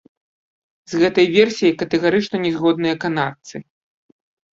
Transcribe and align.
З 0.93 1.01
гэтай 1.01 1.27
версіяй 1.35 1.73
катэгарычна 1.81 2.37
не 2.45 2.51
згодныя 2.55 2.95
канадцы. 3.05 3.55